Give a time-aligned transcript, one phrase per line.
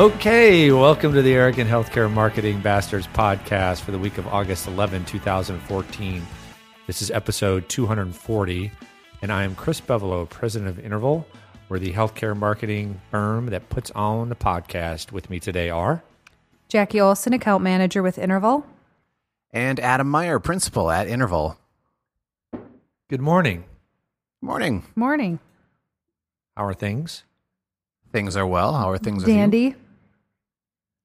[0.00, 5.04] Okay, welcome to the Arrogant Healthcare Marketing Bastards podcast for the week of August 11,
[5.04, 6.26] 2014.
[6.86, 8.72] This is episode 240,
[9.20, 11.26] and I am Chris Bevolo, president of Interval.
[11.68, 15.12] We're the healthcare marketing firm that puts on the podcast.
[15.12, 16.02] With me today are
[16.70, 18.64] Jackie Olson, account manager with Interval.
[19.52, 21.58] And Adam Meyer, principal at Interval.
[23.10, 23.64] Good morning.
[24.40, 24.82] Morning.
[24.96, 25.40] Morning.
[26.56, 27.24] How are things?
[28.12, 28.72] Things are well.
[28.72, 29.36] How are things with you?
[29.36, 29.76] Dandy.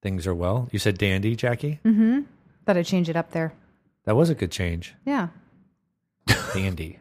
[0.06, 0.68] Things are well.
[0.70, 1.80] You said dandy, Jackie?
[1.84, 2.20] Mm-hmm.
[2.64, 3.52] Thought I'd change it up there.
[4.04, 4.94] That was a good change.
[5.04, 5.30] Yeah.
[6.54, 7.00] Dandy.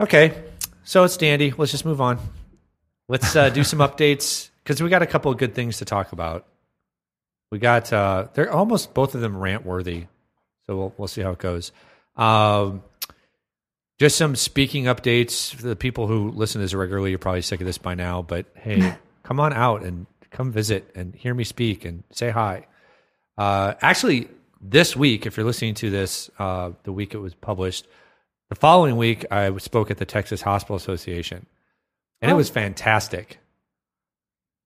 [0.00, 0.42] okay,
[0.82, 1.54] so it's dandy.
[1.56, 2.18] Let's just move on.
[3.06, 6.10] Let's uh, do some updates because we got a couple of good things to talk
[6.10, 6.48] about.
[7.52, 10.06] We got uh, they're almost both of them rant worthy,
[10.66, 11.70] so we'll we'll see how it goes.
[12.16, 12.82] Um,
[14.00, 17.10] just some speaking updates for the people who listen to this regularly.
[17.10, 20.90] You're probably sick of this by now, but hey, come on out and come visit
[20.94, 22.66] and hear me speak and say hi.
[23.36, 24.28] Uh, actually,
[24.60, 27.86] this week, if you're listening to this, uh, the week it was published,
[28.48, 31.46] the following week I spoke at the Texas Hospital Association,
[32.20, 32.36] and it Oh.
[32.38, 33.38] was fantastic.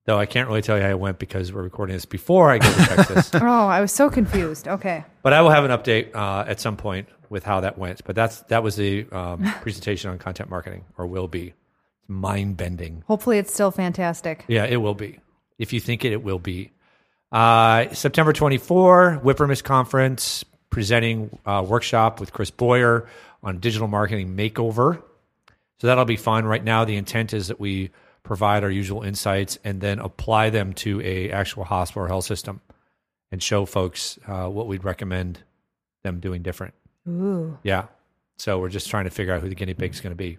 [0.05, 2.59] Though I can't really tell you how it went because we're recording this before I
[2.59, 3.31] go to Texas.
[3.35, 4.67] Oh, I was so confused.
[4.67, 5.05] Okay.
[5.23, 8.03] But I will have an update uh, at some point with how that went.
[8.05, 11.55] But that's that was the um, presentation on content marketing, or will be.
[12.09, 13.05] Mind bending.
[13.07, 14.45] Hopefully it's still fantastic.
[14.49, 15.21] Yeah, it will be.
[15.63, 16.73] If you think it, it will be.
[17.31, 23.07] Uh, September 24, Whippermiss Conference, presenting uh, workshop with Chris Boyer
[23.45, 25.01] on digital marketing makeover.
[25.81, 26.45] So that'll be fun.
[26.45, 27.91] Right now, the intent is that we
[28.25, 32.61] provide our usual insights and then apply them to a actual hospital or health system
[33.31, 35.39] and show folks uh, what we'd recommend
[36.03, 36.75] them doing different.
[37.09, 37.57] Ooh.
[37.63, 37.87] Yeah.
[38.37, 40.39] So we're just trying to figure out who the guinea pig's going to be.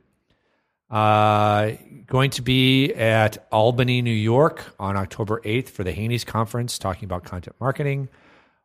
[0.93, 1.71] Uh,
[2.05, 7.05] going to be at Albany, New York on October 8th for the HANYS Conference talking
[7.05, 8.09] about content marketing.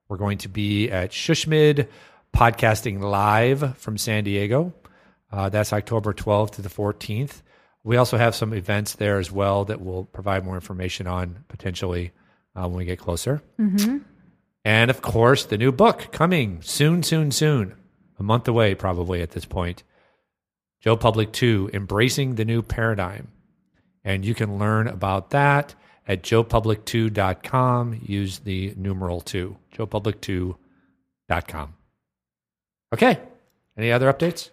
[0.08, 1.88] We're going to be at SHSMD
[2.36, 4.74] podcasting live from San Diego.
[5.32, 7.40] Uh, that's October 12th to the 14th.
[7.82, 12.12] We also have some events there as well that we'll provide more information on potentially
[12.54, 13.42] uh, when we get closer.
[14.66, 17.74] And of course, the new book coming soon, soon, soon.
[18.18, 19.82] A month away, probably at this point.
[20.80, 23.28] Joe Public 2 Embracing the New Paradigm.
[24.04, 25.74] And you can learn about that
[26.06, 28.00] at joepublic2.com.
[28.02, 31.74] Use the numeral 2, joepublic2.com.
[32.94, 33.18] Okay.
[33.76, 34.50] Any other updates?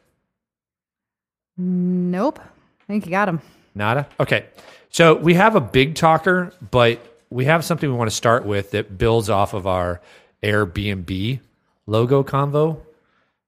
[1.58, 2.40] Nope.
[2.40, 3.42] I think you got him.
[3.74, 4.08] Nada?
[4.20, 4.46] Okay.
[4.90, 7.00] So we have a big talker, but
[7.30, 10.02] we have something we want to start with that builds off of our
[10.44, 11.40] Airbnb
[11.88, 12.80] logo convo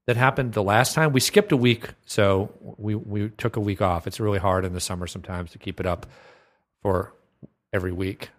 [0.07, 1.11] that happened the last time.
[1.11, 4.07] We skipped a week, so we, we took a week off.
[4.07, 6.07] It's really hard in the summer sometimes to keep it up
[6.81, 7.13] for
[7.73, 8.29] every week.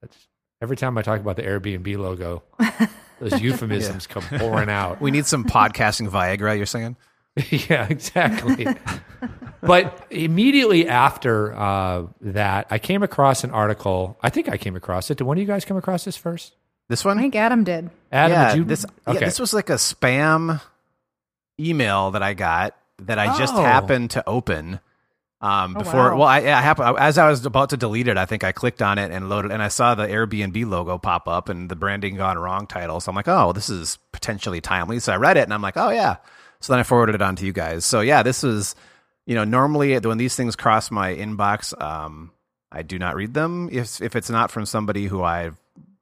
[0.00, 0.16] That's
[0.60, 2.42] every time I talk about the Airbnb logo,
[3.20, 5.00] those euphemisms come pouring out.
[5.00, 6.96] We need some podcasting Viagra, you're saying?
[7.50, 8.66] yeah, exactly.
[9.60, 14.16] but immediately after uh, that, I came across an article.
[14.22, 15.18] I think I came across it.
[15.18, 16.54] Did one of you guys come across this first?
[16.88, 17.18] This one?
[17.18, 17.90] I think Adam did.
[18.10, 18.64] Adam, yeah, did you?
[18.64, 19.18] this, okay.
[19.18, 20.62] yeah, this was like a spam
[21.58, 23.62] email that I got that I just Oh.
[23.62, 24.80] happened to open.
[25.40, 26.16] Um, Oh, before, wow.
[26.16, 28.16] well, I, I happened as I was about to delete it.
[28.16, 31.28] I think I clicked on it and loaded, and I saw the Airbnb logo pop
[31.28, 33.00] up and the branding gone wrong title.
[33.00, 34.98] So I'm like, oh, this is potentially timely.
[34.98, 36.16] So I read it and I'm like, oh yeah.
[36.60, 37.84] So then I forwarded it on to you guys.
[37.84, 38.74] So yeah, this was,
[39.26, 42.32] you know, normally when these things cross my inbox, um,
[42.72, 45.50] I do not read them if if it's not from somebody who I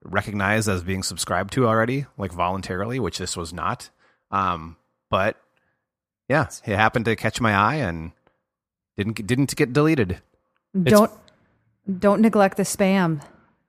[0.04, 3.90] recognize as being subscribed to already, like voluntarily, which this was not.
[4.30, 4.76] Um,
[5.10, 5.36] but
[6.28, 8.12] yeah, it happened to catch my eye and
[8.96, 10.20] didn't didn't get deleted.
[10.80, 11.10] Don't
[11.98, 13.22] don't neglect the spam.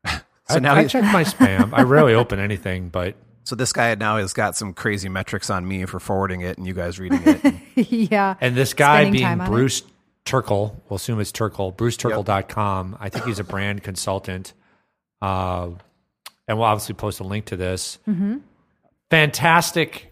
[0.48, 1.72] So I, now I he- check my spam.
[1.74, 5.68] I rarely open anything, but So this guy now has got some crazy metrics on
[5.68, 7.56] me for forwarding it and you guys reading it.
[8.12, 8.36] yeah.
[8.42, 9.46] and this guy Spending being time it.
[9.46, 9.84] Bruce
[10.26, 12.98] Turkel, we'll assume it's Turkel, bruceturkel.com.
[13.00, 14.54] I think he's a brand consultant.
[15.22, 15.70] Uh,
[16.48, 18.00] and we'll obviously post a link to this.
[18.08, 18.38] Mm-hmm.
[19.12, 20.12] Fantastic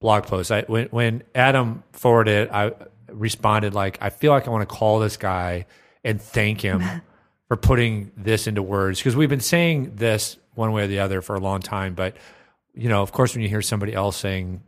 [0.00, 0.50] blog post.
[0.50, 2.72] I, when, when Adam forwarded it, I
[3.08, 5.66] responded like, I feel like I want to call this guy
[6.04, 6.82] and thank him
[7.48, 11.22] for putting this into words because we've been saying this one way or the other
[11.22, 11.94] for a long time.
[11.94, 12.16] But,
[12.74, 14.62] you know, of course, when you hear somebody else saying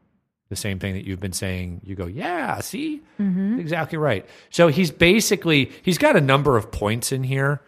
[0.49, 3.03] the same thing that you've been saying, you go, yeah, see,
[3.61, 4.25] exactly right.
[4.51, 7.61] So he's basically, he's got a number of points in here.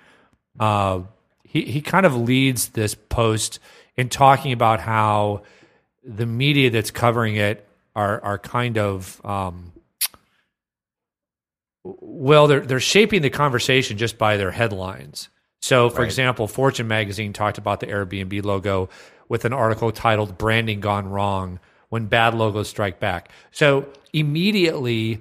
[0.59, 1.03] Uh,
[1.45, 3.59] he, he kind of leads this post
[3.97, 5.43] in talking about how
[6.05, 9.73] the media that's covering it are, are kind of, um,
[11.83, 15.29] well, they're, they're shaping the conversation just by their headlines.
[15.63, 16.07] So, for Right.
[16.07, 18.89] example, Fortune magazine talked about the Airbnb logo
[19.29, 21.59] with an article titled Branding Gone Wrong
[21.89, 23.31] When Bad Logos Strike Back.
[23.51, 25.21] So, immediately,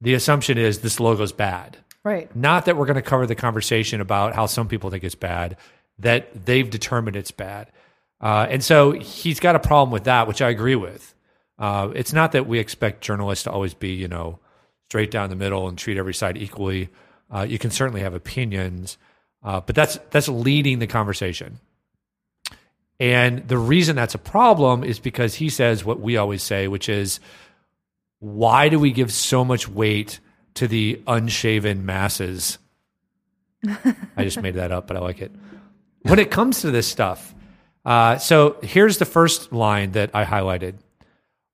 [0.00, 1.76] the assumption is this logo's bad.
[2.04, 2.34] Right.
[2.34, 5.56] Not that we're going to cover the conversation about how some people think it's bad,
[5.98, 7.70] that they've determined it's bad.
[8.20, 11.14] Uh, and so he's got a problem with that, which I agree with.
[11.58, 14.38] Uh, it's not that we expect journalists to always be, you know,
[14.88, 16.88] straight down the middle and treat every side equally.
[17.30, 18.96] Uh, you can certainly have opinions,
[19.42, 21.58] uh, but that's that's leading the conversation.
[23.00, 26.88] And the reason that's a problem is because he says what we always say, which
[26.88, 27.20] is,
[28.18, 30.18] why do we give so much weight
[30.54, 32.58] to the unshaven masses?
[34.16, 35.30] I just made that up, but I like it.
[36.02, 37.34] When it comes to this stuff,
[37.88, 40.74] uh, so here's the first line that I highlighted.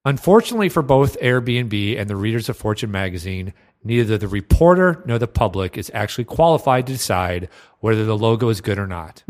[0.05, 3.55] Unfortunately for both Airbnb and the readers of Fortune magazine,
[3.85, 7.49] neither the reporter nor the public is actually qualified to decide
[7.79, 9.23] whether the logo is good or not.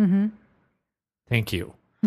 [1.28, 1.74] Thank you.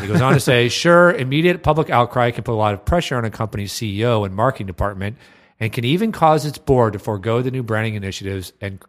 [0.00, 3.16] he goes on to say, sure, immediate public outcry can put a lot of pressure
[3.16, 5.16] on a company's CEO and marketing department
[5.60, 8.82] and can even cause its board to forego the new branding initiatives and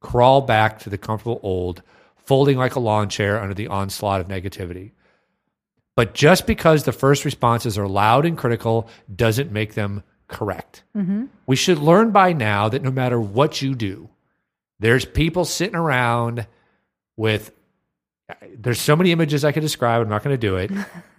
[0.00, 1.82] crawl back to the comfortable old,
[2.26, 4.92] folding like a lawn chair under the onslaught of negativity.
[5.96, 10.82] But just because the first responses are loud and critical doesn't make them correct.
[10.96, 11.26] Mm-hmm.
[11.46, 14.08] We should learn by now that no matter what you do,
[14.80, 16.46] there's people sitting around
[17.16, 17.52] with
[18.56, 20.02] there's so many images I could describe.
[20.02, 20.70] I'm not going to do it,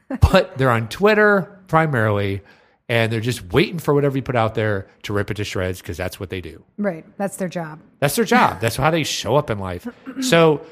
[0.32, 2.42] but they're on Twitter primarily,
[2.90, 5.80] and they're just waiting for whatever you put out there to rip it to shreds
[5.82, 6.64] because that's what they do.
[6.78, 7.06] Right.
[7.18, 7.80] That's their job.
[8.00, 8.60] That's their job.
[8.62, 9.88] That's how they show up in life.
[10.22, 10.66] So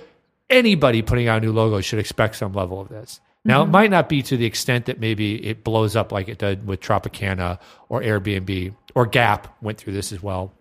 [0.50, 3.20] anybody putting out a new logo should expect some level of this.
[3.46, 6.38] Now, it might not be to the extent that maybe it blows up like it
[6.38, 7.60] did with Tropicana
[7.90, 10.54] or Airbnb or Gap went through this as well.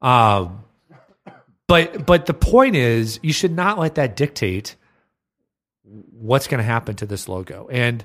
[0.00, 0.64] Um,
[1.66, 4.76] but but the point is, you should not let that dictate
[5.82, 7.68] what's going to happen to this logo.
[7.70, 8.04] And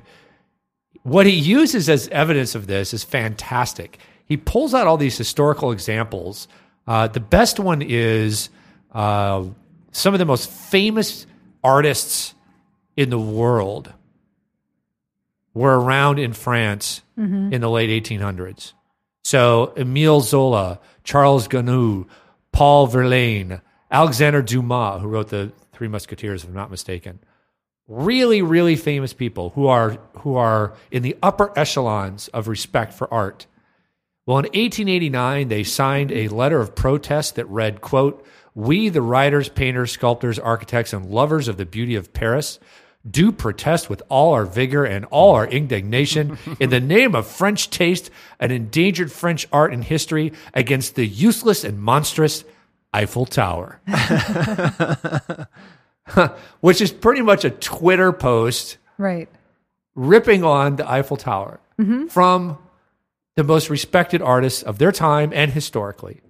[1.04, 4.00] what he uses as evidence of this is fantastic.
[4.26, 6.48] He pulls out all these historical examples.
[6.88, 8.50] Uh, the best one is
[8.92, 9.46] uh,
[9.96, 11.26] some of the most famous
[11.64, 12.36] artists
[12.98, 13.94] in the world
[15.54, 17.54] were around in France mm-hmm.
[17.54, 18.74] in the late 1800s.
[19.24, 22.08] So Emile Zola, Charles Gounod,
[22.52, 27.20] Paul Verlaine, Alexander Dumas, who wrote the Three Musketeers, if I'm not mistaken.
[27.88, 33.12] Really, really famous people who are who are in the upper echelons of respect for
[33.14, 33.46] art.
[34.26, 38.26] Well, in 1889, they signed a letter of protest that read, quote,
[38.56, 42.58] We, the writers, painters, sculptors, architects, and lovers of the beauty of Paris,
[43.10, 47.70] do protest with all our vigor and all our indignation in the name of French
[47.70, 48.10] taste
[48.40, 52.44] and endangered French art and history against the useless and monstrous
[52.94, 53.80] Eiffel Tower.
[56.62, 59.28] Which is pretty much a Twitter post Right.
[59.96, 62.08] ripping on the Eiffel Tower mm-hmm.
[62.08, 62.58] from
[63.36, 66.22] the most respected artists of their time and historically.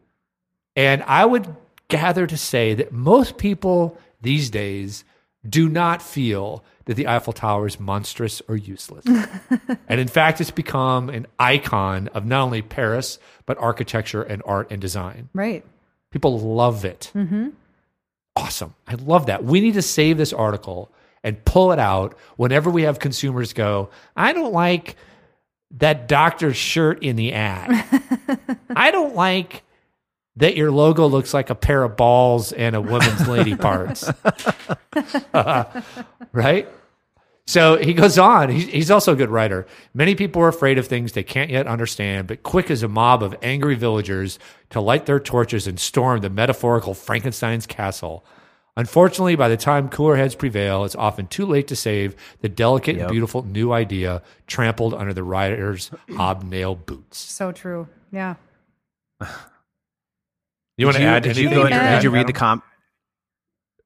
[0.76, 1.56] And I would
[1.88, 5.04] gather to say that most people these days
[5.48, 9.06] do not feel that the Eiffel Tower is monstrous or useless.
[9.88, 14.72] and in fact, it's become an icon of not only Paris, but architecture and art
[14.72, 15.30] and design.
[15.34, 15.66] Right.
[16.12, 17.12] People love it.
[17.16, 17.50] Mm-hmm.
[18.36, 18.76] Awesome.
[18.88, 19.44] I love that.
[19.44, 20.92] We need to save this article
[21.24, 24.96] and pull it out whenever we have consumers go, I don't like
[25.72, 27.84] that doctor's shirt in the ad.
[28.76, 29.64] I don't like
[30.38, 34.10] that your logo looks like a pair of balls and a woman's lady parts.
[36.32, 36.68] right?
[37.48, 38.50] So he goes on.
[38.50, 39.68] He's, he's also a good writer.
[39.94, 43.22] Many people are afraid of things they can't yet understand, but quick as a mob
[43.22, 44.40] of angry villagers
[44.72, 48.26] to light their torches and storm the metaphorical Frankenstein's castle.
[48.78, 52.98] Unfortunately, by the time cooler heads prevail, it's often too late to save the delicate
[52.98, 57.18] and beautiful new idea trampled under the writer's hobnail boots.
[57.20, 57.88] So true.
[58.12, 58.36] Yeah.
[60.78, 61.76] You want to add Did you anything go?
[61.76, 62.28] Add, Did you read Adam?
[62.28, 62.64] the com?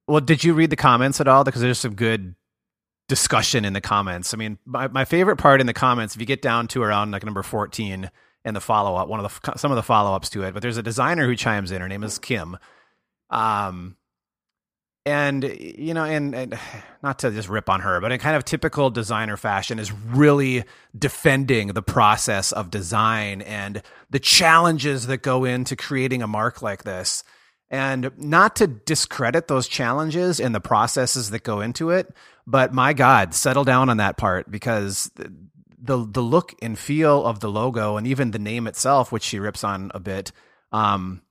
[0.08, 1.44] Well, did you read the comments at all?
[1.44, 2.36] Because there's some good
[3.08, 4.34] discussion in the comments.
[4.34, 7.12] I mean, my, my favorite part in the comments, if you get down to around
[7.12, 8.10] like number 14
[8.46, 10.62] and the follow up, one of the some of the follow ups to it, but
[10.62, 11.82] there's a designer who chimes in.
[11.82, 12.58] Her name is Kim.
[13.30, 13.98] Um,
[15.10, 16.60] and you know, and, and
[17.02, 20.64] not to just rip on her, but in kind of typical designer fashion, is really
[20.98, 26.84] defending the process of design and the challenges that go into creating a mark like
[26.84, 27.24] this.
[27.72, 32.14] And not to discredit those challenges and the processes that go into it,
[32.46, 35.12] but my God, settle down on that part because
[35.82, 39.40] the the, look and feel of the logo and even the name itself, which she
[39.40, 40.32] rips on a bit,
[40.72, 41.22] um,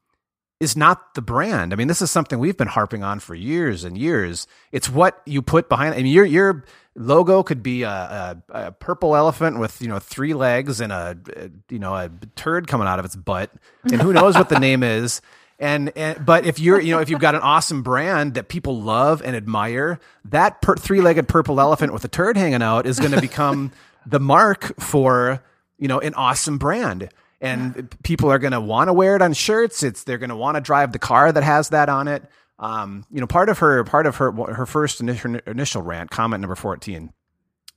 [0.60, 1.72] is not the brand.
[1.72, 4.46] I mean, this is something we've been harping on for years and years.
[4.72, 5.94] It's what you put behind.
[5.94, 6.64] I mean, your your
[6.96, 11.16] logo could be a, a, a purple elephant with you know three legs and a,
[11.36, 13.52] a you know a turd coming out of its butt,
[13.84, 15.20] and who knows what the name is.
[15.60, 18.80] And, and but if you're you know if you've got an awesome brand that people
[18.80, 23.12] love and admire, that per- three-legged purple elephant with a turd hanging out is going
[23.12, 23.72] to become
[24.06, 25.42] the mark for
[25.78, 27.10] you know an awesome brand
[27.40, 29.82] and people are going to want to wear it on shirts.
[29.82, 32.24] It's they're going to want to drive the car that has that on it.
[32.58, 36.40] Um, you know, part of her part of her her first initial, initial rant, comment
[36.40, 37.12] number fourteen.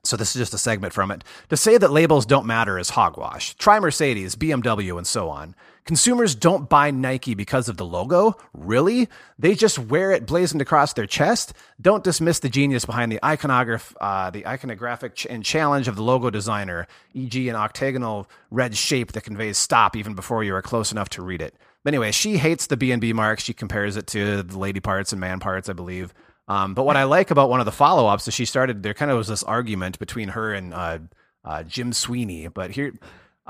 [0.04, 1.24] So this is just a segment from it.
[1.50, 3.56] To say that labels don't matter is hogwash.
[3.56, 5.56] Try Mercedes, BMW, and so on.
[5.86, 8.38] Consumers don't buy Nike because of the logo.
[8.54, 9.10] Really?
[9.40, 11.54] They just wear it blazoned across their chest.
[11.82, 16.04] Don't dismiss the genius behind the iconograph, uh, the iconographic ch- and challenge of the
[16.04, 20.92] logo designer, e.g., an octagonal red shape that conveys stop even before you are close
[20.92, 21.56] enough to read it.
[21.84, 23.40] But anyway, she hates the B and B mark.
[23.40, 26.14] She compares it to the lady parts and man parts, I believe.
[26.48, 28.84] Um, but what I like about one of the follow ups is she started.
[28.84, 31.00] There kind of was this argument between her and uh,
[31.44, 32.48] uh, Jim Sweeney.
[32.50, 32.94] But here,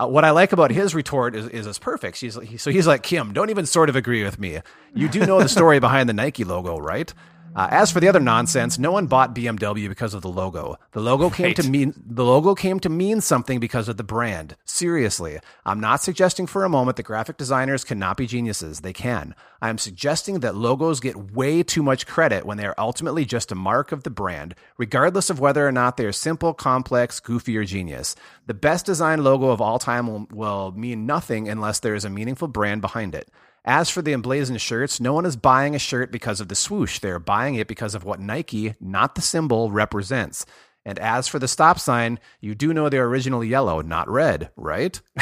[0.02, 2.18] uh, what I like about his retort is is, is perfect.
[2.18, 3.34] She's he, so he's like Kim.
[3.34, 4.60] Don't even sort of agree with me.
[4.94, 7.14] You do know the story behind the Nike logo, right?
[7.54, 10.78] Uh, as for the other nonsense, no one bought BMW because of the logo.
[10.94, 14.56] The logo came to mean the logo came to mean something because of the brand.
[14.64, 18.80] Seriously, I'm not suggesting for a moment that graphic designers cannot be geniuses.
[18.80, 19.36] They can.
[19.62, 23.52] I am suggesting that logos get way too much credit when they are ultimately just
[23.52, 27.58] a mark of the brand, regardless of whether or not they are simple, complex, goofy,
[27.58, 28.16] or genius.
[28.48, 32.10] The best design logo of all time will, will mean nothing unless there is a
[32.10, 33.30] meaningful brand behind it.
[33.64, 37.00] As for the emblazoned shirts, no one is buying a shirt because of the swoosh.
[37.00, 40.46] They are buying it because of what Nike, not the symbol, represents.
[40.84, 45.00] And as for the stop sign, you do know they're originally yellow, not red, right?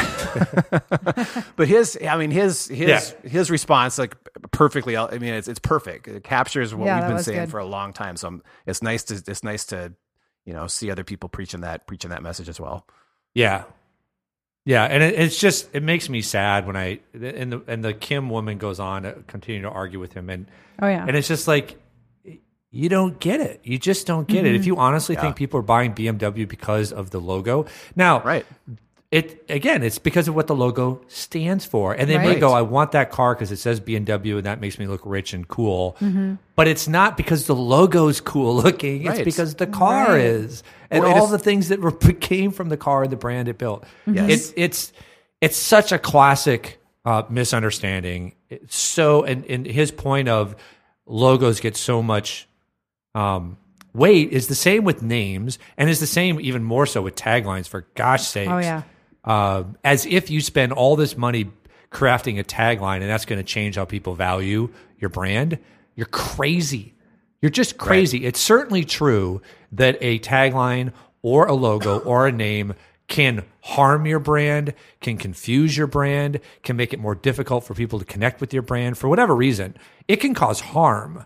[1.55, 4.15] but his, I mean, his his his response, like
[4.51, 4.95] perfectly.
[4.95, 6.07] I mean, it's it's perfect.
[6.07, 7.51] It captures what Yeah, we've been saying good.
[7.51, 8.15] for a long time.
[8.15, 9.93] So I'm- it's nice to it's nice to
[10.45, 12.87] you know see other people preaching that preaching that message as well.
[13.33, 13.63] Yeah,
[14.69, 17.93] yeah, and it, it's just it makes me sad when I and the and the
[17.93, 20.45] Kim woman goes on to continue to argue with him, and
[20.79, 21.05] Oh yeah.
[21.07, 21.77] and it's just like
[22.71, 23.61] you don't get it.
[23.63, 24.53] You just don't get Mm-hmm.
[24.53, 24.59] it.
[24.59, 28.45] If you honestly think people are buying BMW because of the logo, now Right.
[29.11, 32.61] It again, it's because of what the logo stands for, and they may go, "I
[32.61, 35.97] want that car because it says BMW, and that makes me look rich and cool."
[35.99, 36.35] Mm-hmm.
[36.55, 40.21] But it's not because the logo's cool looking; it's because the car Right.
[40.21, 40.61] is,
[40.91, 43.57] and all is- the things that were, came from the car and the brand it
[43.57, 43.83] built.
[44.05, 44.29] Yes.
[44.29, 44.93] It's it's
[45.41, 48.35] it's such a classic uh, misunderstanding.
[48.49, 50.55] It's so, and, and his point of
[51.07, 52.47] logos get so much
[53.15, 53.57] um,
[53.93, 57.67] weight is the same with names, and is the same even more so with taglines.
[57.67, 58.83] For gosh sakes, Oh, yeah.
[59.23, 61.49] Uh, as if you spend all this money
[61.91, 65.57] crafting a tagline and that's going to change how people value your brand.
[65.95, 66.93] You're crazy.
[67.41, 68.25] You're just crazy.
[68.25, 72.73] It's certainly true that a tagline or a logo or a name
[73.07, 77.97] can harm your brand, can confuse your brand, can make it more difficult for people
[77.97, 79.75] to connect with your brand for whatever reason.
[80.07, 81.25] It can cause harm.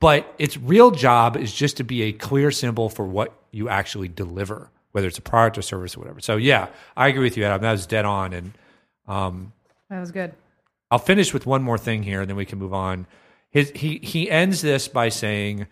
[0.00, 4.08] But its real job is just to be a clear symbol for what you actually
[4.08, 6.20] deliver, whether it's a product or service or whatever.
[6.20, 7.62] So yeah, I agree with you, Adam.
[7.62, 8.32] That was dead on.
[8.32, 8.52] And
[9.06, 9.52] um,
[9.90, 10.34] that was good.
[10.90, 13.06] I'll finish with one more thing here, and then we can move on.
[13.50, 15.66] His, he he ends this by saying,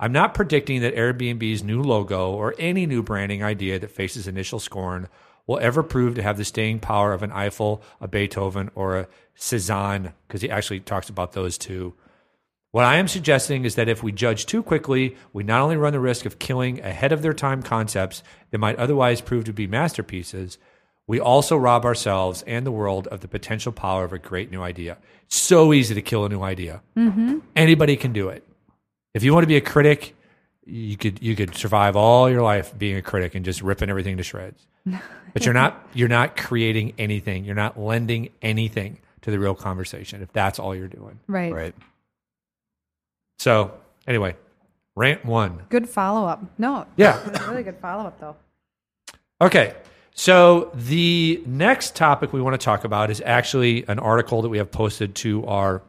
[0.00, 4.58] "I'm not predicting that Airbnb's new logo or any new branding idea that faces initial
[4.58, 5.08] scorn
[5.46, 9.08] will ever prove to have the staying power of an Eiffel, a Beethoven, or a
[9.34, 11.94] Cezanne, because he actually talks about those two."
[12.72, 15.92] What I am suggesting is that if we judge too quickly, we not only run
[15.92, 19.66] the risk of killing ahead of their time concepts that might otherwise prove to be
[19.66, 20.56] masterpieces,
[21.06, 24.62] we also rob ourselves and the world of the potential power of a great new
[24.62, 24.96] idea.
[25.24, 26.82] It's so easy to kill a new idea.
[26.96, 27.40] Mm-hmm.
[27.54, 28.42] Anybody can do it.
[29.12, 30.16] If you want to be a critic,
[30.64, 34.16] you could you could survive all your life being a critic and just ripping everything
[34.16, 34.66] to shreds.
[35.34, 37.46] But you're not you're not creating anything.
[37.46, 41.20] You're not lending anything to the real conversation if that's all you're doing.
[41.26, 41.50] Right.
[41.50, 41.74] Right.
[43.42, 43.72] So
[44.06, 44.36] anyway,
[44.94, 45.64] rant one.
[45.68, 46.44] Good follow up.
[46.58, 46.86] No.
[46.96, 47.18] Yeah.
[47.50, 48.36] Really good follow up though.
[49.40, 49.74] Okay.
[50.14, 54.58] So the next topic we want to talk about is actually an article that we
[54.58, 55.82] have posted to our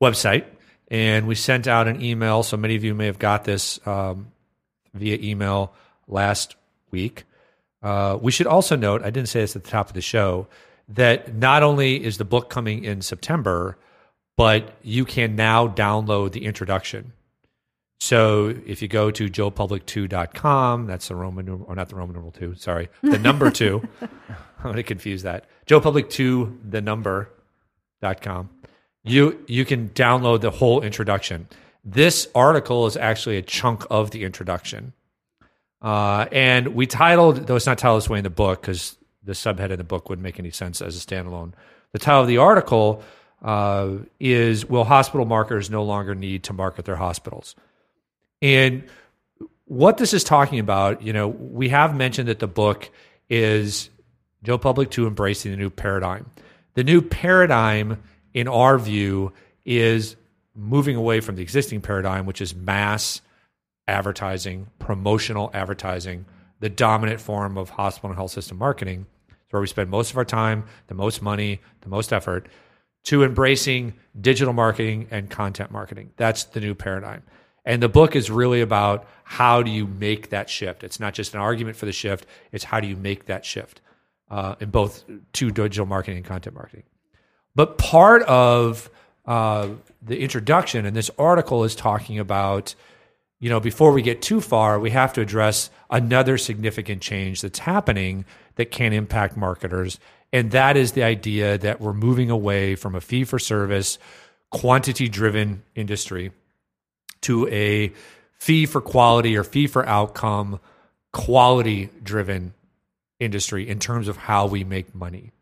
[0.00, 0.46] website,
[0.90, 2.42] and we sent out an email.
[2.42, 4.32] So many of you may have got this um,
[4.94, 5.74] via email
[6.06, 6.56] last
[6.90, 7.24] week.
[7.82, 10.46] Uh, we should also note, I didn't say this at the top of the show,
[10.88, 13.76] that not only is the book coming in September,
[14.38, 17.12] but you can now download the introduction.
[18.00, 22.30] So if you go to joepublic2.com, that's the Roman numeral, or not the Roman numeral
[22.30, 23.86] two, sorry, the number two.
[24.00, 25.46] I'm going to confuse that.
[25.66, 27.30] Joe Public 2, the number,
[28.22, 28.50] com.
[29.04, 31.48] You you can download the whole introduction.
[31.84, 34.92] This article is actually a chunk of the introduction.
[35.80, 39.32] Uh, and we titled, though it's not titled this way in the book because the
[39.32, 41.52] subhead in the book wouldn't make any sense as a standalone.
[41.92, 43.02] The title of the article
[43.42, 47.54] uh, is Will Hospital Marketers No Longer Need to Market Their Hospitals?
[48.42, 48.84] And
[49.64, 52.90] what this is talking about, you know, we have mentioned that the book
[53.28, 53.90] is
[54.42, 56.30] Joe Public to Embracing the New Paradigm.
[56.74, 58.02] The new paradigm,
[58.32, 59.32] in our view,
[59.64, 60.16] is
[60.54, 63.20] moving away from the existing paradigm, which is mass
[63.86, 66.24] advertising, promotional advertising,
[66.60, 69.06] the dominant form of hospital and health system marketing.
[69.28, 72.48] It's where we spend most of our time, the most money, the most effort,
[73.04, 76.10] to embracing digital marketing and content marketing.
[76.16, 77.22] That's the new paradigm.
[77.64, 80.82] And the book is really about how do you make that shift.
[80.82, 83.80] It's not just an argument for the shift, it's how do you make that shift
[84.30, 86.84] uh, in both to digital marketing and content marketing.
[87.54, 88.90] But part of
[89.26, 89.68] uh,
[90.00, 92.74] the introduction and this article is talking about,
[93.40, 97.58] you know, before we get too far, we have to address another significant change that's
[97.58, 98.24] happening
[98.54, 99.98] that can impact marketers.
[100.32, 103.98] And that is the idea that we're moving away from a fee for service,
[104.50, 106.32] quantity driven industry
[107.22, 107.92] to a
[108.34, 110.60] fee for quality or fee for outcome,
[111.12, 112.52] quality driven
[113.18, 115.32] industry in terms of how we make money.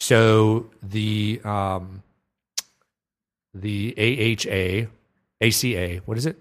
[0.00, 2.02] So the um,
[3.54, 4.88] the AHA,
[5.44, 6.36] ACA, what is it?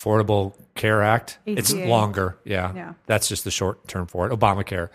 [0.00, 1.38] Affordable Care Act.
[1.46, 2.36] It's longer.
[2.44, 2.72] Yeah.
[2.74, 2.94] Yeah.
[3.06, 4.38] That's just the short term for it.
[4.38, 4.90] Obamacare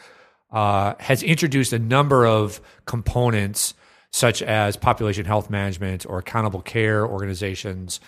[0.51, 3.74] uh, has introduced a number of components
[4.12, 8.00] such as population health management or accountable care organizations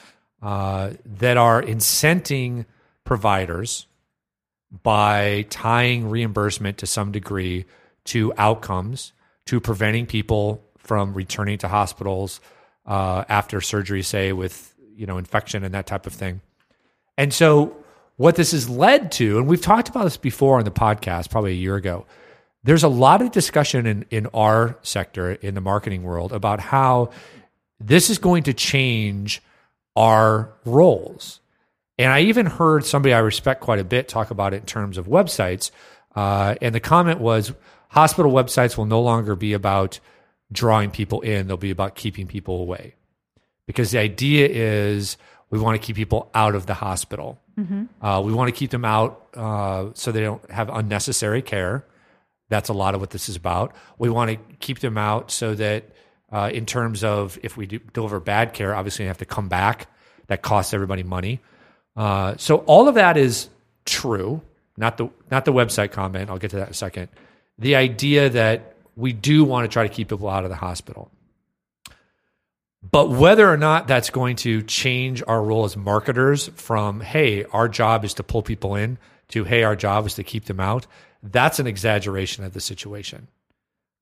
[0.41, 2.65] uh, that are incenting
[3.03, 3.85] providers
[4.83, 7.65] by tying reimbursement to some degree
[8.05, 9.13] to outcomes,
[9.45, 12.39] to preventing people from returning to hospitals
[12.85, 16.41] uh, after surgery, say with you know infection and that type of thing.
[17.17, 17.75] And so,
[18.17, 21.51] what this has led to, and we've talked about this before on the podcast, probably
[21.51, 22.05] a year ago.
[22.63, 27.09] There's a lot of discussion in, in our sector, in the marketing world, about how
[27.79, 29.41] this is going to change
[29.95, 31.39] our roles.
[31.97, 34.97] And I even heard somebody I respect quite a bit talk about it in terms
[34.97, 35.71] of websites.
[36.15, 37.53] Uh, and the comment was
[37.89, 39.99] hospital websites will no longer be about
[40.51, 42.95] drawing people in, they'll be about keeping people away.
[43.67, 45.17] Because the idea is
[45.49, 47.39] we want to keep people out of the hospital.
[48.01, 51.85] Uh, we want to keep them out uh, so they don't have unnecessary care.
[52.51, 53.73] That's a lot of what this is about.
[53.97, 55.85] We want to keep them out so that,
[56.33, 59.87] uh, in terms of if we deliver bad care, obviously you have to come back.
[60.27, 61.39] That costs everybody money.
[61.95, 63.49] Uh, so all of that is
[63.85, 64.41] true.
[64.75, 66.29] Not the not the website comment.
[66.29, 67.07] I'll get to that in a second.
[67.57, 71.09] The idea that we do want to try to keep people out of the hospital.
[72.89, 77.69] But whether or not that's going to change our role as marketers from, hey, our
[77.69, 78.97] job is to pull people in
[79.29, 80.87] to, hey, our job is to keep them out,
[81.23, 83.27] that's an exaggeration of the situation.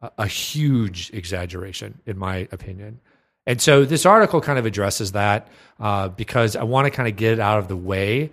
[0.01, 2.99] A, a huge exaggeration, in my opinion.
[3.45, 5.47] And so this article kind of addresses that
[5.79, 8.31] uh, because I want to kind of get it out of the way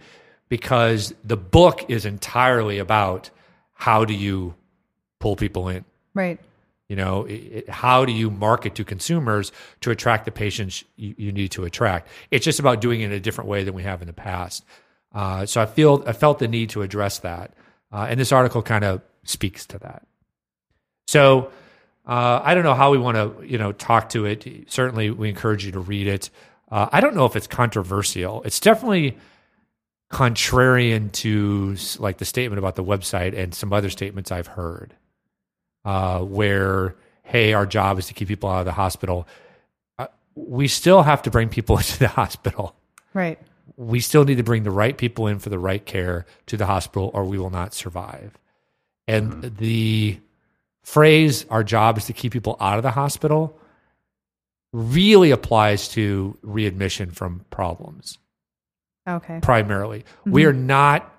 [0.48, 3.30] because the book is entirely about
[3.74, 4.54] how do you
[5.18, 5.84] pull people in.
[6.14, 6.38] Right.
[6.88, 11.14] You know, it, it- how do you market to consumers to attract the patients you,
[11.16, 12.08] you need to attract?
[12.30, 14.64] It's just about doing it in a different way than we have in the past.
[15.12, 17.52] Uh, so I feel I felt the need to address that,
[17.92, 20.06] uh, and this article kind of speaks to that.
[21.08, 21.50] So
[22.06, 24.46] uh, I don't know how we want to you know talk to it.
[24.68, 26.30] Certainly, we encourage you to read it.
[26.70, 28.42] Uh, I don't know if it's controversial.
[28.42, 29.16] It's definitely
[30.10, 34.94] contrarian to like the statement about the website and some other statements I've heard
[35.84, 39.26] uh, where, hey, our job is to keep people out of the hospital.
[39.98, 42.74] Uh, we still have to bring people into the hospital.
[43.14, 43.38] Right.
[43.76, 46.66] We still need to bring the right people in for the right care to the
[46.66, 48.38] hospital, or we will not survive.
[49.08, 49.56] And mm-hmm.
[49.56, 50.20] the
[50.82, 53.58] phrase, our job is to keep people out of the hospital,
[54.72, 58.18] really applies to readmission from problems
[59.08, 59.40] Okay.
[59.42, 60.00] primarily.
[60.00, 60.30] Mm-hmm.
[60.32, 61.12] We are not,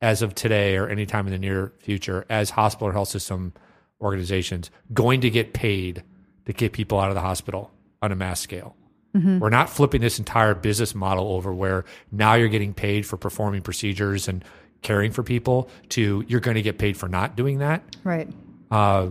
[0.00, 3.52] as of today or anytime in the near future, as hospital or health system
[4.00, 6.02] organizations, going to get paid
[6.46, 7.70] to get people out of the hospital
[8.02, 8.76] on a mass scale.
[9.14, 13.62] We're not flipping this entire business model over where now you're getting paid for performing
[13.62, 14.44] procedures and
[14.82, 18.28] caring for people to you're going to get paid for not doing that Right.
[18.72, 19.10] uh,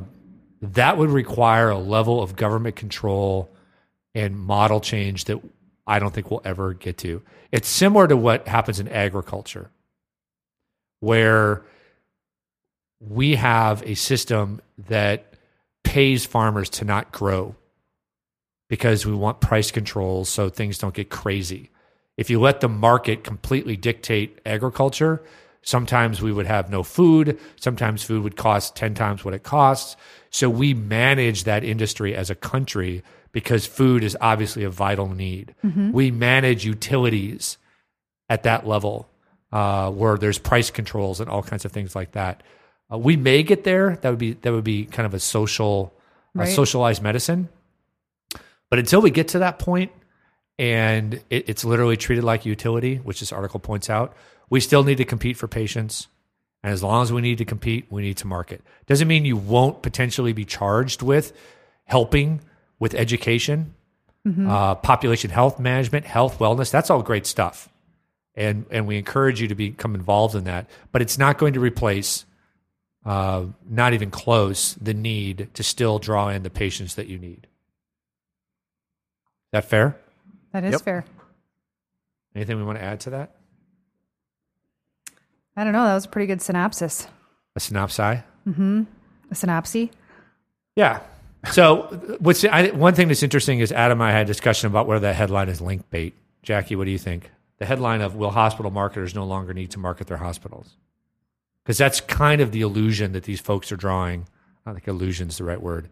[0.62, 3.50] that would require a level of government control
[4.14, 5.42] and model change that
[5.88, 7.22] I don't think we'll ever get to.
[7.52, 9.70] It's similar to what happens in agriculture,
[11.00, 11.64] where
[13.00, 15.34] we have a system that
[15.84, 17.56] pays farmers to not grow
[18.74, 21.70] because we want price controls so things don't get crazy.
[22.18, 25.22] If you let the market completely dictate agriculture,
[25.62, 27.38] sometimes we would have no food.
[27.56, 29.96] Sometimes food would cost 10 times what it costs.
[30.32, 35.54] So we manage that industry as a country because food is obviously a vital need.
[35.92, 37.60] We manage utilities
[38.28, 39.08] at that level
[39.52, 42.42] uh, where there's price controls and all kinds of things like that.
[42.92, 43.98] Uh, we may get there.
[44.02, 45.94] That would be that would be kind of a social,
[46.36, 46.48] a Right.
[46.50, 47.50] socialized medicine.
[48.74, 49.92] But until we get to that point,
[50.58, 54.16] and it, it's literally treated like utility, which this article points out,
[54.50, 56.08] we still need to compete for patients.
[56.64, 58.64] And as long as we need to compete, we need to market.
[58.88, 61.34] Doesn't mean you won't potentially be charged with
[61.84, 62.42] helping
[62.80, 63.76] with education,
[64.50, 66.72] uh, population health management, health wellness.
[66.72, 67.70] That's all great stuff,
[68.34, 70.68] and and we encourage you to become involved in that.
[70.92, 72.26] But it's not going to replace,
[73.06, 77.46] uh, not even close, the need to still draw in the patients that you need.
[79.54, 79.96] That fair?
[80.52, 80.82] That is Yep.
[80.82, 81.06] fair.
[82.36, 83.36] Anything we want to add to that?
[85.56, 85.86] I don't know.
[85.86, 87.08] That was a pretty good synopsis.
[87.56, 88.22] A synopsis?
[88.48, 88.84] Mm-hmm.
[89.30, 89.90] A synopsis.
[90.76, 91.02] Yeah.
[91.52, 91.84] So
[92.20, 95.02] what's I, one thing that's interesting is Adam and I had a discussion about whether
[95.02, 96.16] that headline is link bait.
[96.42, 97.30] Jackie, what do you think?
[97.60, 100.76] The headline of "Will hospital marketers no longer need to market their hospitals?"
[101.64, 104.26] Because that's kind of the illusion that these folks are drawing.
[104.66, 105.90] I don't think illusion is the right word.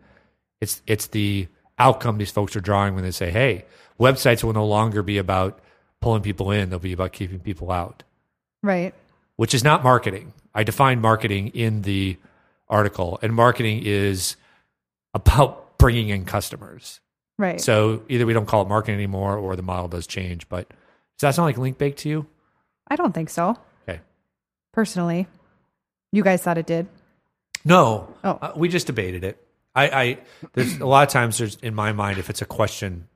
[0.61, 1.47] It's it's the
[1.81, 3.65] outcome these folks are drawing when they say, "Hey,
[3.99, 5.59] websites will no longer be about
[5.99, 8.03] pulling people in; they'll be about keeping people out."
[8.63, 8.93] Right.
[9.37, 10.33] which is not marketing.
[10.53, 12.17] I define marketing in the
[12.69, 14.35] article, and marketing is
[15.15, 16.99] about bringing in customers.
[17.39, 17.59] Right.
[17.59, 20.47] So either we don't call it marketing anymore, or the model does change.
[20.47, 22.27] But does that sound like link bait to you?
[22.87, 23.57] I don't think so.
[23.89, 23.99] Okay.
[24.73, 25.25] Personally,
[26.11, 26.87] you guys thought it did.
[27.65, 28.37] No, Oh.
[28.41, 29.43] uh, we just debated it.
[29.75, 30.17] I, I
[30.53, 33.07] there's a lot of times there's in my mind if it's a question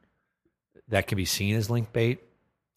[0.87, 2.19] that can be seen as link bait,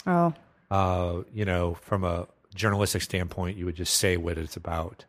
[0.06, 0.32] Oh,
[0.70, 5.04] uh, you know, from a journalistic standpoint, you would just say what it's about.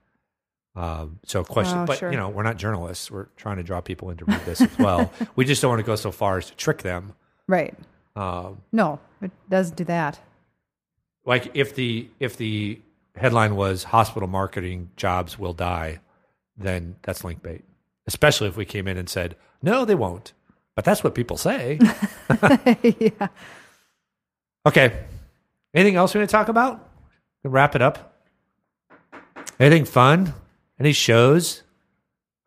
[0.75, 2.11] Um, so, a question, Oh, but sure.
[2.11, 3.09] you know, we're not journalists.
[3.09, 5.11] We're trying to draw people in to read this as well.
[5.35, 7.13] we just don't want to go so far as to trick them.
[7.47, 7.73] right.
[8.15, 10.19] Um, No, it doesn't do that.
[11.25, 12.81] like if the if the
[13.15, 15.99] headline was "Hospital marketing jobs will die,"
[16.57, 17.63] then that's link bait.
[18.09, 20.33] Especially if we came in and said, "No, they won't,"
[20.75, 21.77] but that's what people say.
[22.83, 23.27] yeah.
[24.65, 24.99] Okay.
[25.75, 26.89] Anything else we want to talk about?
[27.43, 28.25] We'll wrap it up.
[29.59, 30.33] Anything fun?
[30.79, 31.61] Any shows?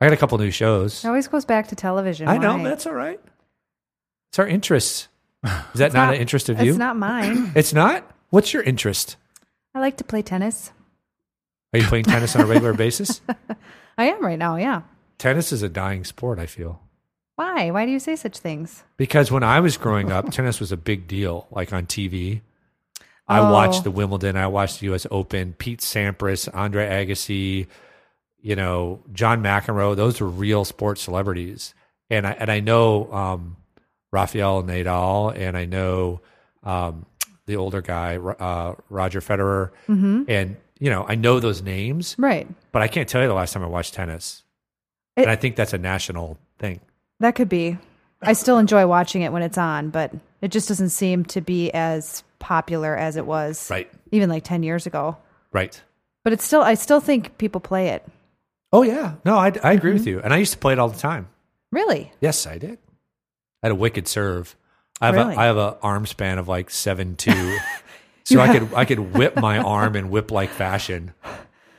[0.01, 1.05] I got a couple new shows.
[1.05, 2.27] It always goes back to television.
[2.27, 2.65] I know Why?
[2.65, 3.21] that's all right.
[4.31, 5.07] It's our interests.
[5.45, 6.71] Is that It's not, an interest of you?
[6.71, 7.53] It's not mine.
[7.57, 8.11] It's not.
[8.31, 9.17] What's your interest?
[9.77, 10.73] I like to play tennis.
[11.73, 13.21] Are you playing tennis on a regular basis?
[13.99, 14.57] I am right now.
[14.57, 14.83] Yeah.
[15.23, 16.39] Tennis is a dying sport.
[16.41, 16.81] I feel
[17.37, 17.71] Why?
[17.71, 18.83] Why do you say such things?
[18.97, 22.41] because when I was growing up, tennis was a big deal, like on TV.
[23.29, 23.53] I Oh.
[23.53, 24.37] watched the Wimbledon.
[24.37, 25.07] I watched the U.S.
[25.11, 25.55] Open.
[25.55, 27.69] Pete Sampras, Andre Agassi,
[28.41, 29.95] you know, John McEnroe.
[29.95, 31.73] Those were real sports celebrities,
[32.11, 33.57] and I and I know um,
[34.11, 36.21] Rafael Nadal, and I know
[36.65, 37.07] um,
[37.47, 40.25] the older guy, uh, Roger Federer, Mm-hmm.
[40.29, 42.49] and you know, I know those names, Right.
[42.73, 44.42] but I can't tell you the last time I watched tennis.
[45.17, 46.81] It- and I think that's a national thing.
[47.21, 47.79] That could be.
[48.23, 51.71] I still enjoy watching it when it's on, but it just doesn't seem to be
[51.73, 53.91] as popular as it was Right.
[54.13, 55.17] even like 10 years ago.
[55.53, 55.81] Right.
[56.25, 58.05] But it's still I still think people play it.
[58.73, 59.99] Oh yeah, no, I, I agree Mm-hmm.
[59.99, 61.29] with you, and I used to play it all the time.
[61.73, 62.13] Really?
[62.21, 62.79] Yes, I did.
[63.63, 64.57] I had a wicked serve.
[65.01, 65.35] I have Really?
[65.35, 67.59] a I have a arm span of like seven two,
[68.25, 71.13] so I could I could whip my arm in whip like fashion.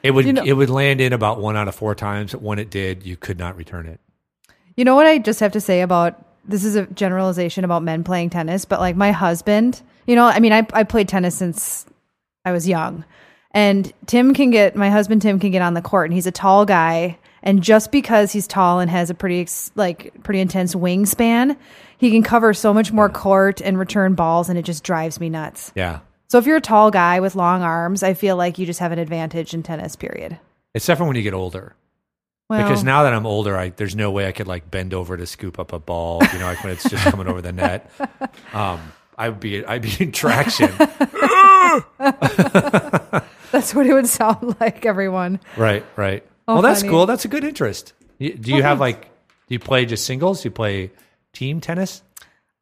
[0.04, 2.36] It would You know- it would land in about one out of four times.
[2.36, 4.00] When it did, you could not return it.
[4.76, 8.04] You know what I just have to say about this is a generalization about men
[8.04, 11.86] playing tennis, but like my husband, you know, I mean, I I played tennis since
[12.44, 13.06] I was young,
[13.52, 16.32] and Tim can get my husband Tim can get on the court, and he's a
[16.32, 21.56] tall guy, and just because he's tall and has a pretty like pretty intense wingspan,
[21.98, 25.30] he can cover so much more court and return balls, and it just drives me
[25.30, 25.72] nuts.
[25.76, 26.00] Yeah,
[26.34, 28.92] So if you're a tall guy with long arms, I feel like you just have
[28.92, 29.96] an advantage in tennis.
[29.96, 30.40] Period.
[30.74, 31.76] it's different when you get older.
[32.50, 35.16] Well, because now that I'm older, I there's no way I could like bend over
[35.16, 36.24] to scoop up a ball.
[36.34, 37.92] You know, like when it's just coming over the net.
[38.52, 38.80] Um,
[39.16, 40.72] I'd be I'd be in traction.
[43.52, 44.88] that's what it would sound like.
[44.88, 45.40] Everyone.
[45.56, 46.26] Right, right.
[46.48, 47.06] Oh, well, that's cool.
[47.06, 47.94] That's a good interest.
[48.18, 49.02] You, do you Well, have thanks.
[49.02, 49.10] like?
[49.50, 50.42] Do you play just singles?
[50.42, 50.90] Do you play
[51.32, 52.02] team tennis?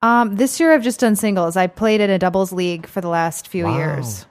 [0.01, 1.55] Um, this year I've just done singles.
[1.55, 3.77] I played in a doubles league for the last few Wow.
[3.77, 4.25] years.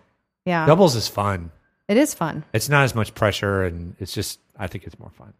[0.44, 1.50] Yeah, Doubles is fun.
[1.88, 2.44] it is fun.
[2.52, 5.32] It's not as much pressure, and it's just I think it's more fun.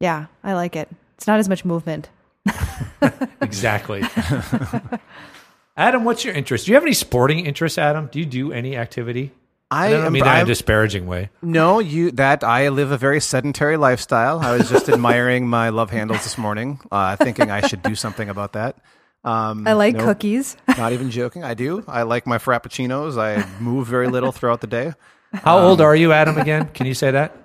[0.00, 0.88] Yeah, I like it.
[1.16, 2.08] It's not as much movement.
[3.40, 4.02] exactly.
[5.76, 6.66] Adam, what's your interest?
[6.66, 8.08] Do you have any sporting interests, Adam?
[8.12, 9.32] Do you do any activity?
[9.70, 11.30] I, I don't am- mean that in a I'm- disparaging way.
[11.42, 14.38] No, you that I live a very sedentary lifestyle.
[14.40, 18.28] I was just admiring my love handles this morning, uh, thinking I should do something
[18.28, 18.76] about that.
[19.24, 20.56] Um, I like no, cookies.
[20.78, 21.44] Not even joking.
[21.44, 21.82] I do.
[21.88, 23.16] I like my frappuccinos.
[23.18, 24.92] I move very little throughout the day.
[25.32, 26.36] How old are you, Adam?
[26.38, 27.36] Again, can you say that?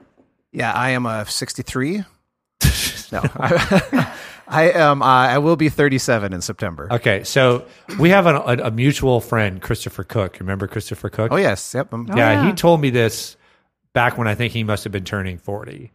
[0.52, 2.04] Yeah, I am a 63.
[3.12, 3.22] no,
[4.48, 5.02] I am.
[5.02, 6.88] Uh, I will be 37 in September.
[6.92, 7.66] Okay, so
[8.00, 10.38] we have an, a, a mutual friend, Christopher Cook.
[10.40, 11.32] Remember Christopher Cook?
[11.32, 11.92] Oh yes, yep.
[11.94, 13.38] I'm- yeah, he told me this
[13.94, 15.92] back when I think he must have been turning 40.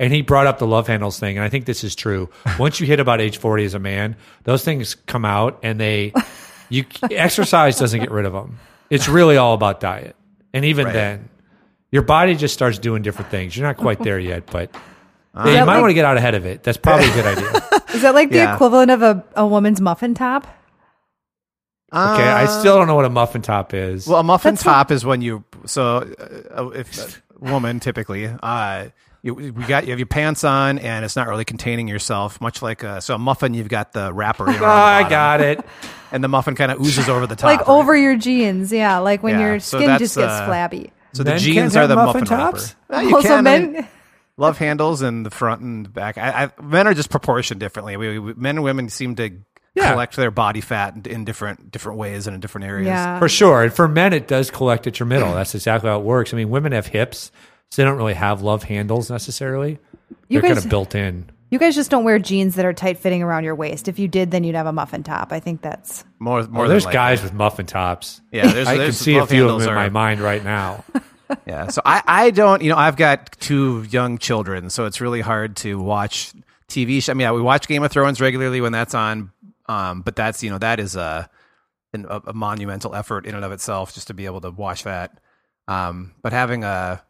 [0.00, 1.36] And he brought up the love handles thing.
[1.36, 2.30] And I think this is true.
[2.58, 6.12] Once you hit about age 40 as a man, those things come out and they,
[6.68, 8.58] you, exercise doesn't get rid of them.
[8.90, 10.14] It's really all about diet.
[10.54, 10.92] And even Right.
[10.94, 11.28] then,
[11.90, 13.56] your body just starts doing different things.
[13.56, 14.70] You're not quite there yet, but
[15.34, 16.62] yeah, you might like- want to get out ahead of it.
[16.62, 17.62] That's probably a good idea.
[17.94, 18.54] Is that like the Yeah.
[18.54, 20.46] equivalent of a, a woman's muffin top?
[21.90, 24.06] Okay, I still don't know what a muffin top is.
[24.06, 26.06] Well, a muffin That's top is when you so
[26.54, 28.88] uh, if a woman typically uh
[29.34, 32.62] you we got you have your pants on and it's not really containing yourself much
[32.62, 35.60] like uh so a muffin you've got the wrapper oh, the I got it.
[36.12, 37.68] and the muffin kind of oozes over the top like right?
[37.68, 38.98] over your jeans, yeah.
[38.98, 40.90] Like when Yeah, your so skin that's, just gets uh, flabby.
[41.12, 42.74] so the Men jeans are the muffin muffin, tops?
[42.88, 43.02] wrapper.
[43.04, 43.88] Yeah, you also, can, men.
[44.36, 48.18] love handles in the front and back I, I men are just proportioned differently we,
[48.18, 49.30] we, men and women seem to
[49.74, 49.92] Yeah.
[49.92, 53.18] collect their body fat in, in different different ways and in different areas Yeah.
[53.18, 53.62] For sure.
[53.64, 55.34] And for men, it does collect at your middle.
[55.34, 56.32] That's exactly how it works.
[56.32, 57.30] I mean, women have hips,
[57.70, 59.78] so they don't really have love handles necessarily.
[60.28, 61.30] You They're guys- kind of built in.
[61.50, 63.88] You guys just don't wear jeans that are tight fitting around your waist.
[63.88, 65.32] If you did, then you'd have a muffin top.
[65.32, 66.96] I think that's more more Well, than there's likely.
[66.96, 68.20] guys with muffin tops.
[68.30, 70.20] yeah there's, I can see a love few of handles them in are- my mind
[70.20, 70.84] right now.
[71.46, 71.68] Yeah.
[71.68, 75.56] So I, I don't, you know, I've got two young children, so it's really hard
[75.56, 76.32] to watch
[76.68, 77.02] TV.
[77.02, 79.30] Sh- I mean, yeah, we watch Game of Thrones regularly when that's on,
[79.66, 81.28] um, but that's you know that is a,
[81.92, 84.84] an, a a monumental effort in and of itself just to be able to watch
[84.84, 85.20] that.
[85.68, 87.02] Um, but having a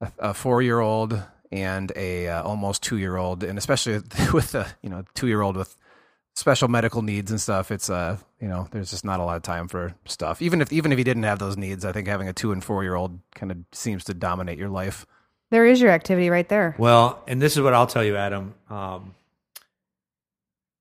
[0.00, 3.94] a, a four year old and a uh, almost two year old, and especially
[4.32, 5.76] with the you know two year old with
[6.34, 9.42] special medical needs and stuff, it's uh you know there's just not a lot of
[9.42, 10.42] time for stuff.
[10.42, 12.62] Even if even if he didn't have those needs, I think having a two and
[12.62, 15.06] four year old kind of seems to dominate your life.
[15.50, 16.74] there is your activity right there.
[16.78, 18.54] Well, and this is what I'll tell you, Adam.
[18.68, 19.14] Um,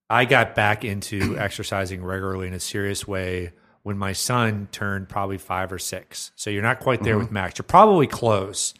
[0.09, 5.37] I got back into exercising regularly in a serious way when my son turned probably
[5.37, 6.31] five or six.
[6.35, 7.59] So you're not quite there with Max.
[7.59, 8.73] You're probably close.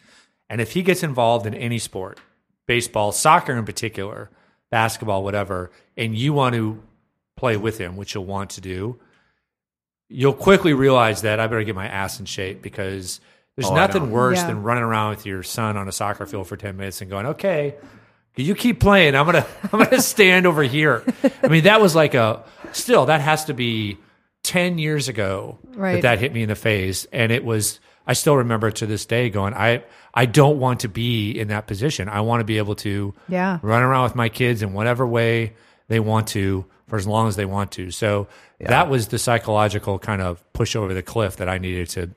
[0.48, 2.18] And if he gets involved in any sport,
[2.66, 4.30] baseball, soccer in particular,
[4.70, 6.82] basketball, whatever, and you want to
[7.36, 8.98] play with him, which you'll want to do,
[10.08, 13.20] you'll quickly realize that I better get my ass in shape because
[13.56, 14.48] there's Oh, nothing worse Yeah.
[14.48, 17.26] than running around with your son on a soccer field for 10 minutes and going,
[17.26, 17.74] okay,
[18.36, 19.14] you keep playing.
[19.16, 21.02] I'm going to, I'm going to stand over here.
[21.42, 23.98] I mean, that was like a, still, that has to be
[24.44, 25.58] 10 years ago
[25.94, 27.06] that that hit me in the face.
[27.12, 29.82] And it was, I still remember to this day going, I,
[30.14, 32.08] I don't want to be in that position.
[32.08, 33.58] I want to be able to Yeah.
[33.62, 35.54] run around with my kids in whatever way
[35.88, 37.90] they want to for as long as they want to.
[37.90, 38.28] So
[38.60, 42.10] that was the psychological kind of push over the cliff that I needed to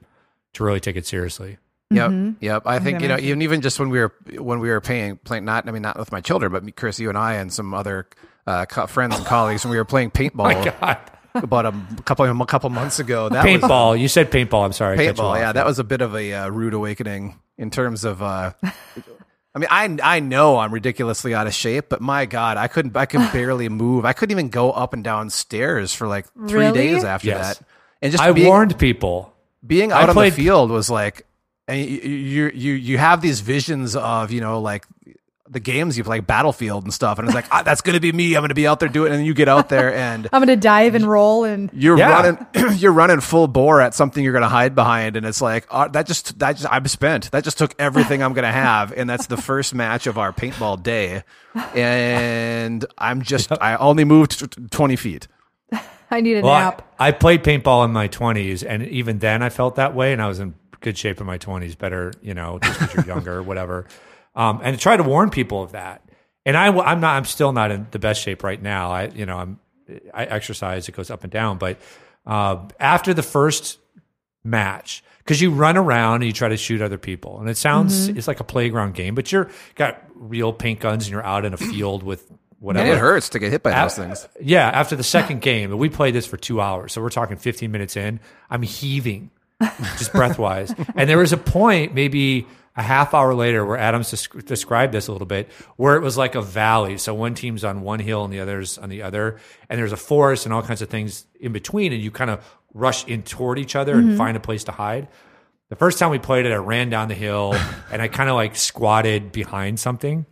[0.54, 1.58] to really take it seriously.
[1.92, 2.64] Yep, yep.
[2.68, 5.46] I think you know, even even just when we were when we were playing playing
[5.46, 8.08] not I mean not with my children, but Chris, you and I and some other
[8.46, 10.98] uh, co- friends and colleagues when we were playing paintball God.
[11.44, 11.74] About a
[12.06, 13.30] couple a couple months ago.
[13.30, 14.00] That was Paintball.
[14.00, 14.66] you said paintball.
[14.66, 14.94] I'm sorry.
[14.94, 15.38] I cut you paintball.
[15.40, 18.22] Yeah, that was a bit of a uh, rude awakening in terms of.
[18.22, 18.54] Uh,
[19.56, 22.96] I mean, I I know I'm ridiculously out of shape, but my God, I couldn't.
[22.96, 24.06] I could barely move.
[24.06, 26.78] I couldn't even go up and down stairs for like three Really?
[26.78, 27.58] days after Yes.
[27.58, 27.68] that.
[28.02, 29.34] And just I being, warned people.
[29.66, 31.26] being I out on played- the field was like,
[31.68, 34.86] and you, you you you have these visions of you know like
[35.52, 38.36] the games you play, Battlefield and stuff, and it's like ah, that's gonna be me.
[38.36, 39.16] I'm gonna be out there doing, it.
[39.18, 42.12] and you get out there and I'm going to dive and roll and you're Yeah.
[42.22, 45.66] running you're running full bore at something you're going to hide behind and it's like
[45.72, 48.92] uh, that just that just I'm spent that just took everything I'm going to have
[48.94, 51.24] and that's the first match of our paintball day
[51.94, 55.28] and I'm just I only moved t- t- 20 feet
[56.12, 56.96] I need a Well, nap.
[57.00, 60.28] I played paintball in my 20s, and even then I felt that way, and I
[60.28, 61.78] was in good shape in my 20s.
[61.78, 63.86] Better, you know, just because you're younger whatever.
[64.36, 66.04] Um, and try to warn people of that.
[66.46, 67.16] And I, I'm not.
[67.18, 68.92] I'm still not in the best shape right now.
[68.92, 69.60] I, you know, I'm.
[70.14, 70.88] I exercise.
[70.88, 71.58] It goes up and down.
[71.58, 71.80] But
[72.26, 73.80] uh, after the first
[74.44, 78.08] match, because you run around and you try to shoot other people, and it sounds
[78.08, 81.54] it's like a playground game, but you're got real paint guns and you're out in
[81.54, 82.86] a field with whatever.
[82.88, 85.76] and it hurts to get hit by those Af- things Yeah, after the second game,
[85.78, 88.20] we played this for two hours, so we're talking 15 minutes in.
[88.50, 89.32] I'm heaving,
[89.98, 90.74] just breath wise.
[90.96, 92.48] and there was a point, maybe
[92.80, 96.18] a half hour later, where Adams desc- described this a little bit, where it was
[96.18, 96.98] like a valley.
[96.98, 99.38] So one team's on one hill and the other's on the other,
[99.70, 102.58] and there's a forest and all kinds of things in between, and you kind of
[102.74, 104.18] rush in toward each other and mm-hmm.
[104.18, 105.10] find a place to hide.
[105.68, 107.54] The first time we played it, I ran down the hill
[107.92, 110.26] and I kind of like squatted behind something.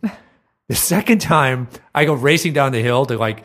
[0.68, 3.44] The second time, I go racing down the hill to like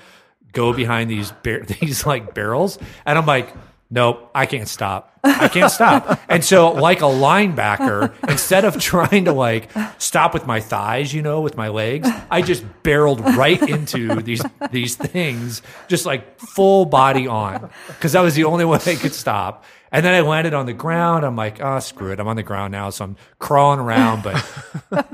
[0.54, 3.54] go behind these bar- these like barrels, and I'm like,
[3.94, 5.12] nope, I can't stop.
[5.24, 6.20] I can't stop.
[6.34, 11.22] And so, like a linebacker, instead of trying to like stop with my thighs, you
[11.22, 16.86] know, with my legs, I just barreled right into these these things, just like full
[16.86, 19.64] body on, because that was the only way I could stop.
[19.92, 21.24] And then I landed on the ground.
[21.24, 22.20] I'm like, oh, screw it.
[22.20, 22.90] I'm on the ground now.
[22.90, 24.24] So I'm crawling around.
[24.24, 24.44] But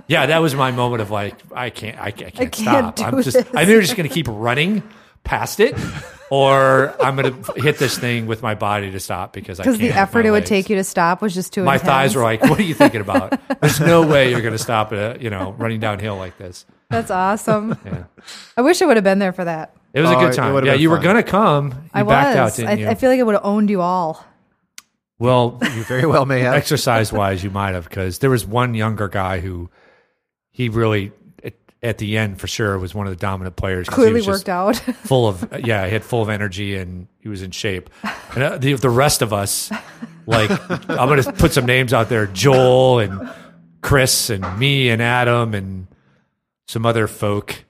[0.07, 2.55] yeah, that was my moment of like, I can't, I can't, I can't,
[2.97, 2.99] stop.
[3.01, 3.47] I'm just, this.
[3.53, 4.83] I'm just going to keep running
[5.23, 5.75] past it
[6.31, 9.77] or I'm going to hit this thing with my body to stop because I Because
[9.79, 9.91] can't.
[9.93, 11.87] the effort it would take you to stop was just too My intense.
[11.87, 13.39] thighs were like, what are you thinking about?
[13.61, 16.65] There's no way you're going to stop it, you know, running downhill like this.
[16.89, 17.77] That's awesome.
[17.85, 18.03] Yeah.
[18.57, 19.75] I wish I would have been there for that.
[19.93, 20.53] It was Oh, a good time.
[20.65, 21.67] Yeah, been you were going to come.
[21.71, 22.87] You I backed out, didn't I, you?
[22.87, 24.23] I feel like I would have owned you all.
[25.19, 26.53] well, You very well may have.
[26.55, 29.69] exercise wise, you might have because there was one younger guy who
[30.51, 31.11] he really
[31.43, 33.87] at, at the end for sure was one of the dominant players.
[33.89, 34.75] Clearly was worked out.
[35.05, 37.89] Full of yeah, he had full of energy and he was in shape.
[38.33, 39.71] And uh, the the rest of us,
[40.25, 43.29] like I'm gonna put some names out there: Joel and
[43.81, 45.87] Chris and me and Adam and
[46.67, 47.63] some other folk.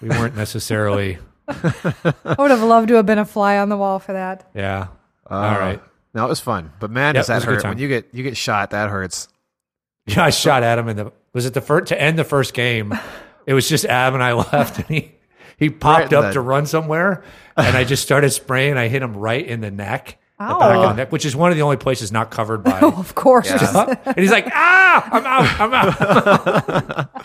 [0.00, 3.98] We weren't necessarily I would have loved to have been a fly on the wall
[3.98, 4.48] for that.
[4.54, 4.88] yeah.
[5.30, 5.80] Uh, All right.
[6.14, 6.72] No, it was fun.
[6.78, 8.70] But man, Yep, does that was hurt when you get you get shot?
[8.70, 9.28] That hurts.
[10.06, 12.92] Yeah, I shot Adam in the was it the first to end the first game.
[13.46, 15.12] It was just Adam and I left, and he
[15.56, 17.22] he popped in up the- to run somewhere,
[17.56, 18.76] and I just started spraying.
[18.76, 21.50] I hit him right in the neck, the back of the neck, which is one
[21.52, 22.80] of the only places not covered by.
[22.82, 23.48] Oh, of course.
[23.50, 27.24] and he's like, "Ah, I'm out, I'm out."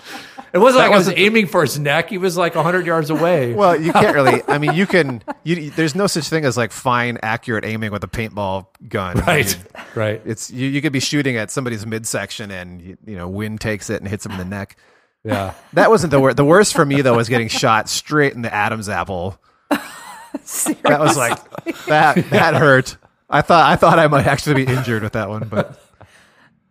[0.54, 2.10] It wasn't like I was aiming for his neck.
[2.10, 3.54] He was like hundred yards away.
[3.54, 4.42] Well, you can't really.
[4.48, 5.24] I mean, you can.
[5.44, 9.18] You, there's no such thing as like fine, accurate aiming with a paintball gun.
[9.22, 10.22] I right, mean, right.
[10.26, 13.90] it's you, you could be shooting at somebody's midsection and you, you know wind takes
[13.90, 14.76] it and hits them in the neck.
[15.24, 16.36] Yeah, That wasn't the worst.
[16.36, 19.40] The worst for me though was getting shot straight in the Adam's apple.
[19.70, 21.40] That was like
[21.86, 22.30] that.
[22.30, 22.98] That hurt.
[23.30, 25.80] I thought I thought I might actually be injured with that one, but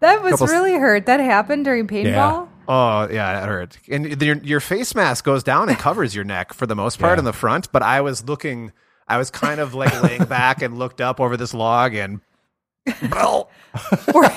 [0.01, 1.07] That was Couple- really hurt.
[1.07, 2.49] That happened during paintball.
[2.69, 3.79] Oh yeah, that hurt.
[3.89, 7.17] And your your face mask goes down and covers your neck for the most part
[7.17, 7.21] Yeah.
[7.21, 7.71] in the front.
[7.73, 8.73] But I was looking.
[9.09, 12.21] I was kind of like laying back and looked up over this log and.
[13.11, 13.51] Well,
[14.15, 14.31] Were,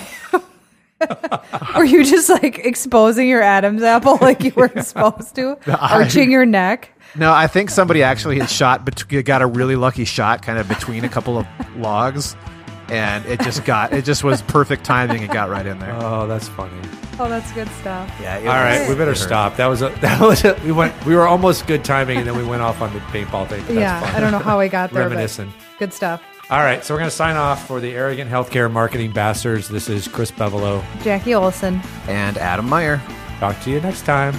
[1.76, 6.46] were you just like exposing your Adam's apple like you weren't supposed to, arching your
[6.46, 6.92] neck?
[7.16, 10.68] No, I think somebody actually had shot, bet- got a really lucky shot kind of
[10.68, 12.36] between a couple of logs,
[12.92, 15.96] and it just got, it just was perfect timing It got right in there.
[16.02, 16.78] Oh, that's funny.
[17.20, 18.10] Oh, that's good stuff.
[18.22, 18.38] Yeah.
[18.38, 19.58] it All right, was- we better stop.
[19.58, 22.38] That was a that was a, we went we were almost good timing, and then
[22.38, 23.60] we went off on the paintball thing.
[23.62, 24.16] That's yeah, fun.
[24.16, 25.52] I don't know how I got there, but reminiscing.
[25.78, 26.24] good stuff.
[26.50, 29.68] All right, so we're going to sign off for the arrogant healthcare marketing bastards.
[29.70, 30.84] This is Chris Bevolo.
[31.04, 31.80] Jackie Olson.
[32.08, 33.00] And Adam Meyer.
[33.40, 34.34] Talk to you next time.